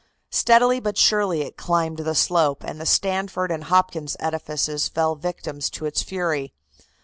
[0.31, 5.69] Steadily but surely it climbed the slope, and the Stanford and Hopkins edifices fell victims
[5.69, 6.55] to its fury.